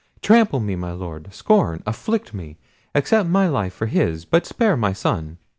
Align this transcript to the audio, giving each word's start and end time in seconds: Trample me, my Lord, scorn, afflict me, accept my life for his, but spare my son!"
Trample 0.23 0.59
me, 0.61 0.75
my 0.75 0.93
Lord, 0.93 1.31
scorn, 1.31 1.83
afflict 1.85 2.33
me, 2.33 2.57
accept 2.95 3.29
my 3.29 3.47
life 3.47 3.75
for 3.75 3.85
his, 3.85 4.25
but 4.25 4.47
spare 4.47 4.75
my 4.75 4.93
son!" 4.93 5.37